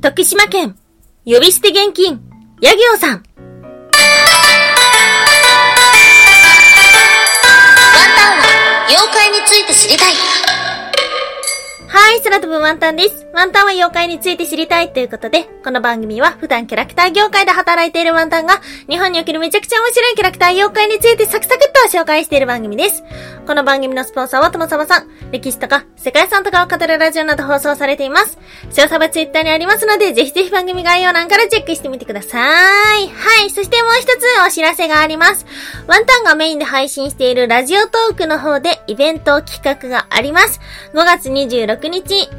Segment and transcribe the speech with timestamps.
[0.00, 0.76] 徳島県、
[1.24, 2.20] 呼び捨て現金、
[2.60, 3.16] ヤギオさん。
[3.16, 3.22] ワン
[8.14, 10.12] タンは妖怪について知りたい。
[12.00, 13.26] はい、空飛ぶワンタンです。
[13.34, 23.02] ワンタンは妖怪について知りたいということで、この番組は普段キャラクター業界で働いているワンタンが、日本におけるめちゃくちゃ面白いキャラクター妖怪についてサクサクっと紹介している番組です。
[23.46, 28.38] この番組のスポンサーはともさまさん、歴史とか世界遺産とかを語るラジオなど放送されています。
[28.70, 33.08] 詳細はツイッターにありますので、ぜひぜひ番組概要欄からチェックしてみてください。
[33.08, 35.44] はい、そしてもう一つお知らせがあります。
[35.88, 40.60] ワンタンがメインで配信しているラジオトークの方でイベント企画があります。
[40.94, 41.87] 5月26日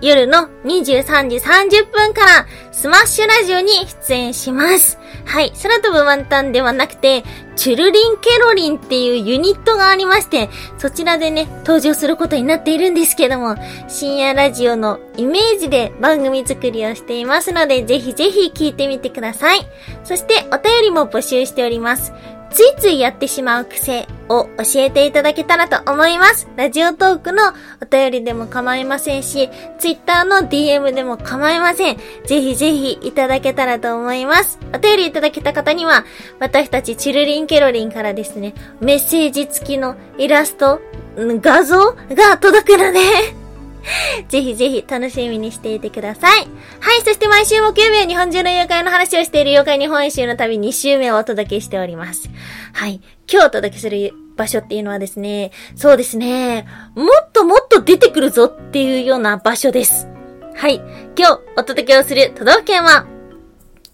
[0.00, 4.98] 夜の23時30分からスマッシュラジオに出演します。
[5.24, 7.24] はい、空飛ぶワンタンではなくて、
[7.56, 13.56] チュルリンケロリンっていうユニットがありまして、そちらでね、登場することになっているんですけども、
[13.88, 19.66] 深夜ラジオのイメージで番組作りをしていますので、ぜひぜひ聞いてみてください。
[20.04, 22.12] そして、お便りも募集しております。
[22.54, 26.46] ついついやってしまう癖を教えていただけたらと思います。
[26.56, 27.42] ラジオトークの
[27.82, 31.96] お便りでも構いませんし、ツイッターの DM でも構いません。
[32.24, 34.60] ぜひぜひいただけたらと思います。
[34.72, 36.04] お便りいただけた方には、
[36.38, 40.80] 私たちチルリンケロリンからですね、メッセージ付きのイラスト、
[41.16, 43.43] 画像が届くので
[44.28, 46.48] ぜひぜひ楽しみにしていてください。
[46.80, 52.30] はい、そして毎週木曜日は日本中の妖怪の話をしている妖怪日本一周の旅2週目をお届けしております。
[52.72, 60.08] はい、今日お届けする場所っていうのはですね、そうですね、もっともっと出てくるぞっていうような場所です。
[60.54, 60.76] はい、
[61.16, 63.06] 今日お届けをする都道府県は、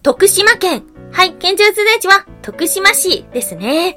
[0.03, 0.85] 徳島県。
[1.13, 3.97] はい、県庁通電地は徳島市ですね。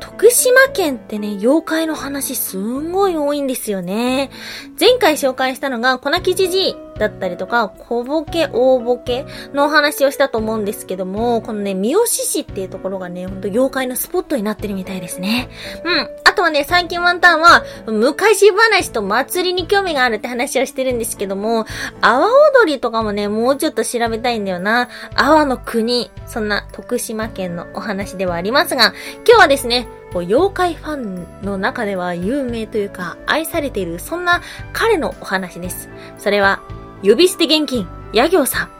[0.00, 4.30] 徳島県ってね、妖怪の話すんごい多いんですよね。
[4.78, 15.48] 前回紹介したのが、粉木じじいだったりとか、小ボケ、大ボケのお話をしたと思うんですけども、このね、三好市っていうところがね、ほんと妖怪のスポットになってるみたいですね。
[15.84, 16.08] うん。
[16.24, 21.66] あとはね、最近ワンタンは、昔話と祭りに興味があるって話をしてるんですけども、
[22.00, 22.28] 阿波
[22.64, 24.88] 踊りとかもね、もうちょっと調べたいんだよな。
[25.14, 28.92] 阿波の国、そんな徳島県のお話ではありますが、
[29.26, 34.40] 今日はですね、こう妖怪ファンの中では有名というか愛されているそんな
[34.72, 35.88] 彼のお話です。
[36.18, 36.60] それは
[37.02, 38.70] 呼び捨て現金、野行さん。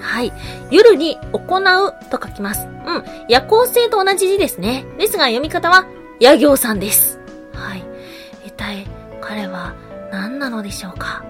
[0.00, 0.32] はい。
[0.70, 2.66] 夜に行うと書きます。
[2.66, 3.04] うん。
[3.28, 4.84] 夜行性と同じ字ですね。
[4.98, 5.86] ですが読み方は、
[6.20, 7.18] 野行さんです。
[7.54, 7.84] はい。
[8.44, 8.86] 一体、
[9.20, 9.74] 彼は
[10.12, 11.24] 何なのでしょうか？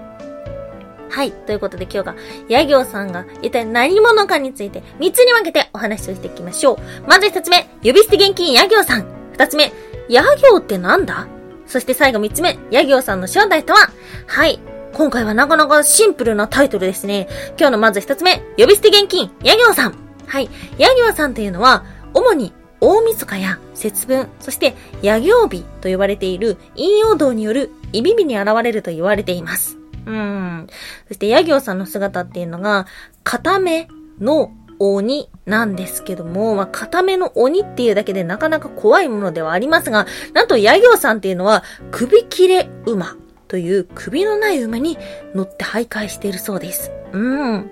[1.17, 1.31] はい。
[1.31, 2.15] ということで今日が、
[2.47, 6.77] 野行さんが一体何者かについて3つに分けてお話をしていきましょう。
[7.07, 9.07] まず1つ目、呼び捨て現金野行さん。
[9.33, 9.73] 2つ目、
[10.11, 11.27] 野行ってなんだ？
[11.65, 13.89] そして最後3つ目、野行さんの正体とは？
[14.27, 14.59] はい。
[14.93, 17.27] 今回はなかなかシンプルなタイトルですね。
[17.57, 19.95] 今日のまず一つ目、呼び捨て現金、ヤギワさん。
[20.27, 20.47] はい。
[20.77, 29.76] ヤギワさんというのは、主に大晦日や節分、そして夜行日と呼ばれている陰陽道によるイビビに現れると言われています。
[30.07, 30.67] うん。
[31.07, 32.87] そしてヤギオさんの姿っていうのが、
[33.23, 33.87] 固め
[34.19, 43.17] の鬼なんですけども、まあ、固めの鬼っていうだけでなかなか怖いものではありますが、なんとヤギオさんっていうのは、首切れ馬
[43.47, 44.97] という首のない馬に
[45.35, 46.91] 乗って徘徊しているそうです。
[47.11, 47.17] う
[47.57, 47.71] ん。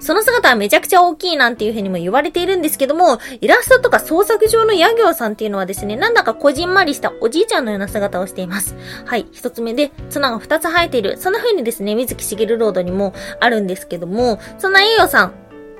[0.00, 8.74] その姿はめちゃくちゃ大きいなんていうふうにも言われているんですけども、イラストとか創作上のヤギョウさんっていうのはですね、なんだかこじんまりしたおじいちゃんのような姿をしています。
[9.04, 9.26] はい。
[9.32, 11.16] 一つ目で、綱が二つ生えている。
[11.18, 15.34] そんな風にですね、水木しげるロードにもあるんですけども、そんなヤギョウさん、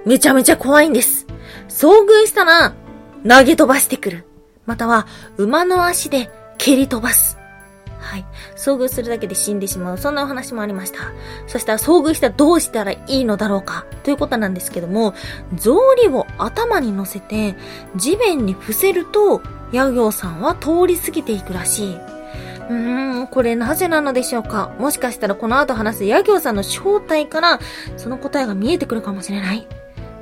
[0.04, 1.26] めちゃめちゃ怖いんです。
[1.68, 2.74] 遭遇したら、
[3.28, 4.24] 投げ飛ばしてくる。
[4.66, 7.41] または、馬の足で蹴り飛ばす。
[8.02, 8.26] はい。
[8.56, 9.98] 遭遇するだけで死んでしまう。
[9.98, 10.98] そんなお話もありました。
[11.46, 13.86] そしたら遭遇したらどうしたらいいのだろうか。
[14.02, 15.14] ということなんですけども、
[15.56, 15.70] 草
[16.04, 17.54] 履を頭に乗せて、
[17.96, 19.40] 地面に伏せると、
[19.72, 21.94] ヤギョウさんは通り過ぎていくらしい。
[21.94, 27.60] うーん、これなぜなのでしょうかもしかしたらこの後話すヤギョウさんの正体から、
[27.96, 29.66] その答えが見えてくるかもしれない。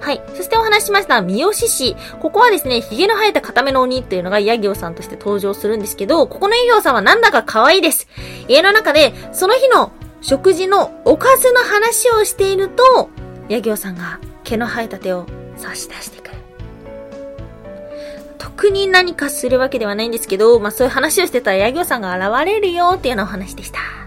[0.00, 0.22] はい。
[0.34, 1.94] そしてお話ししました、三好市。
[2.20, 8.08] ここはですね、髭の生えた固めの鬼っていうのがヤギオさんとして登場するんですけど、ここのヤギオさんはなんだか可愛いです。
[8.48, 9.92] 家の中で、その日の
[10.22, 13.10] 食事のおかずの話をしていると、
[13.48, 15.26] ヤギオさんが毛の生えた手を
[15.56, 16.30] 差し出してくる。
[18.38, 23.99] 特に何かするわけではないんですけど、まあそういう話をしてたらヤギオさんが現れるよっていうようなお話でした。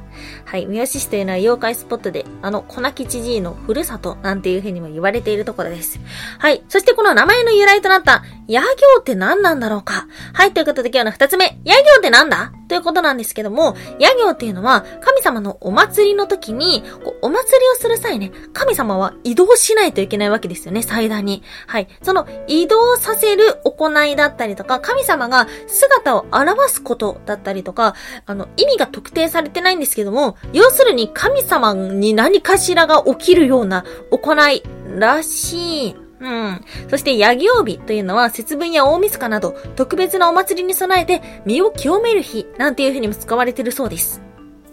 [0.53, 5.99] はい、三好市というのは妖怪スポットで、あの、粉吉爺のふるさとなんていうふうにも言われているところです。
[6.37, 8.67] はい、そしてこの名前の由来となった野行
[8.99, 10.05] って何なんだろうか。
[10.31, 12.53] はい、ということで今日の二つ目、野行って何だ？
[12.73, 21.43] ということなんですけども、野行っていうのは、神様のお祭りの時に、こうお祭りをする際ね、神様は移動しないといけないわけですよね、祭壇に。
[21.67, 21.87] はい。
[22.01, 27.93] その移動させる行いだったりとか、神様が姿を表すことだったりとか、
[28.25, 34.63] あの、意味が特定されてないんですけども、要するに神様に何かしらが起きるような行い
[34.97, 36.65] らしいうん。
[36.89, 44.21] そして、ヤギ日というのは、節分や大晦日など、特別なお祭りに備えて、身を清める日、なんていう風にも使われてるそうです。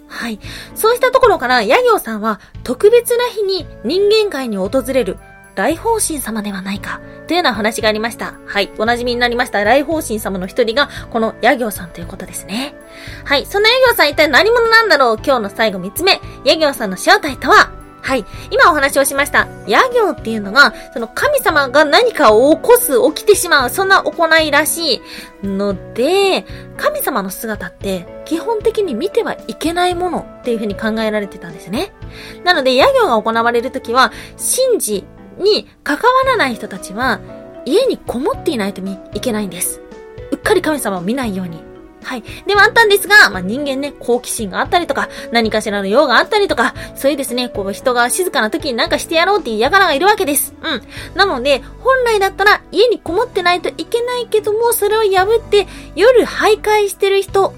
[0.06, 0.38] はい。
[0.76, 5.18] そうしたところから、ヤギオさんは、特別な日に人間界に訪れる、
[5.56, 8.34] 来訪神様ではないか、というような話がありました。
[8.46, 8.70] はい。
[8.78, 12.74] お馴染みになりました来訪神様の一人が、このヤギオさんということですね。
[13.24, 13.44] はい。
[13.44, 15.16] そんなヤギオさん一体何者なんだろう？
[15.16, 16.20] 今日の最後三つ目。
[16.44, 17.72] ヤギオさんの正体とは？
[18.02, 18.24] はい。
[18.50, 25.02] 今お話をしました、野行っていうのが、その神様が何かを起こす、起きてしまう、そんな行いらし
[25.42, 26.44] いので、
[26.76, 31.92] 神様の姿って基本的に見てはいけないものっていうふうに考えられてたんですね。
[32.44, 35.04] なので、野行が行われるときは、神事
[35.38, 37.20] に関わらない人たちは、
[37.64, 38.80] 家にこもっていないと
[39.14, 39.80] いけないんです。
[40.30, 41.69] うっかり神様を見ないように。
[42.02, 42.22] はい。
[42.46, 50.54] ではあったんですが、まあ、人間ね、好奇心があったりとか、何かしらの用があったりとか、そういうですね、こう人が静かな時になんかしてやろうっていう嫌がらがいるわけです。
[50.62, 50.82] うん。
[51.14, 57.54] なので、本来だったら家にこもってないといけないけども、それを破って夜徘徊してる人を、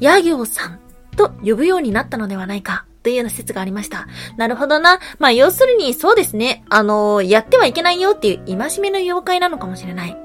[0.00, 0.80] 野行さん
[1.16, 2.84] と呼ぶようになったのではないか。
[3.02, 4.08] というような説がありました。
[4.38, 4.98] なるほどな。
[5.18, 6.64] まあ、要するに、そうですね。
[6.70, 10.23] あのー、やってはいけないよっていう戒めの妖怪なのかもしれない。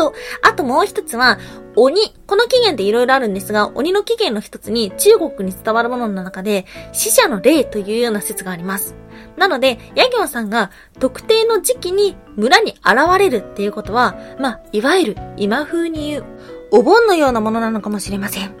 [0.00, 1.38] と、あともう一つは、
[1.76, 2.14] 鬼。
[2.26, 8.94] この起源って色々あるんですが、鬼の起源の一つに中国に伝わるものの中で、死者の霊というような説があります。
[9.36, 16.24] なので、ヤギョンさんが特定の時期に村に現れるっていうことは、まあ、いわゆる今風に言う、
[16.72, 18.54] お盆のようなものなのかもしれません。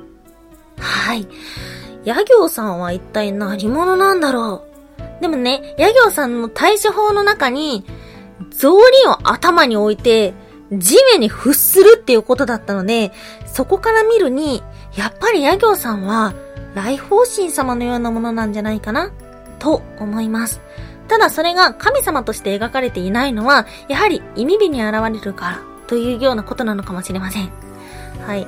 [0.78, 1.26] はい。
[2.04, 4.64] ヤギョウさんは一体何者なんだろ
[5.18, 5.22] う？
[5.22, 7.84] でもね、ヤギョウさんの対処法の中に、
[8.50, 8.72] 草履
[9.08, 10.32] を頭に置いて、
[10.72, 13.12] 地面に伏するっていうことだったので、
[13.46, 14.62] そこから見るに、
[14.96, 16.34] やっぱりヤギョウさんは、
[16.74, 19.10] 来訪神様のようなものなんじゃないかな、
[19.58, 20.60] と思います。
[21.08, 25.58] ただそれが神様として描かれていないのは、やはり意味日に現れるから、
[25.88, 27.50] というようなことなのかもしれません。
[28.24, 28.46] はい。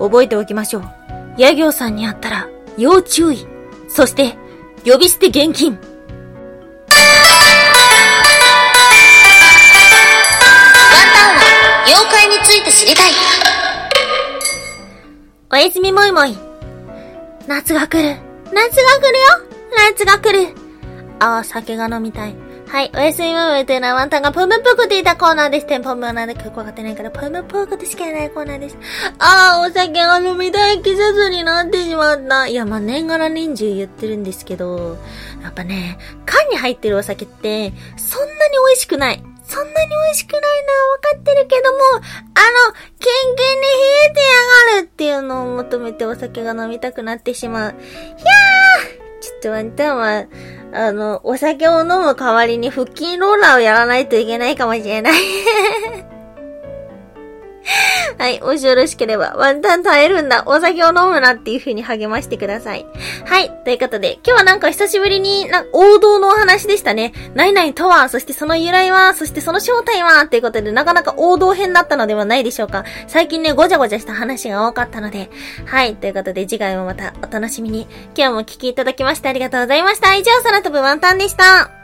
[0.00, 0.84] 覚えておきましょう。
[1.38, 3.46] ヤギョウさんに会ったら、要注意。
[3.88, 4.36] そして、
[4.84, 5.78] 呼び捨て現金。
[12.44, 13.10] ついて知りたい。
[15.50, 16.36] おやすみもいもい。
[17.48, 18.16] 夏が来る。
[18.52, 19.28] 夏が来るよ
[19.94, 20.54] 夏が来る。
[21.20, 22.36] ああ、酒が飲みたい。
[22.68, 22.90] はい。
[22.94, 25.66] おやすみもいもいというのはワンタンがプムプクって言ったコーナーです。
[25.66, 28.76] テンポムはなんでかわかってないから、プムプクってしかいないコーナーです。
[29.18, 32.46] ああ、お酒が飲みたい季節になってしまった。
[32.46, 34.98] いや、まあ、年がら年中言ってるんですけど、
[35.42, 38.32] やっぱね、缶に入ってるお酒って、そんなに
[38.68, 39.22] 美味しくない。
[39.46, 40.50] そんなに美味しくないのは
[40.96, 42.02] 分かってるけども、あの、
[42.98, 43.78] キンキンに冷
[44.10, 47.70] えてやがるっていうのを求めてお酒が飲みたくなってしまう。
[47.72, 50.26] ひゃーちょっとワンタンは、
[50.72, 56.13] あの、お酒を飲む代わりに腹筋ローラーをやらないといけないかもしれない
[58.18, 58.40] はい。
[58.40, 60.44] もしよろしければ、ワンタン耐えるんだ。
[60.46, 62.86] お酒を飲むなっていう風に励ましてください。
[63.26, 63.50] はい。
[63.64, 67.12] ということで、今日はなんか久しぶりにな、王道のお話でしたね。
[67.34, 72.84] 何々とは、そしてその由来は、そしてその正体は、っていうことで、なかなか王道編だったのではないでしょうか。
[73.06, 75.30] 最近ね、ごちゃごちゃした話が多かったので。
[75.66, 75.96] はい。
[75.96, 77.86] ということで、次回もまたお楽しみに。
[78.16, 80.14] 今日も聞きいただきましてありがとうございました。
[80.14, 81.83] 以上、空飛ぶワンタンでした。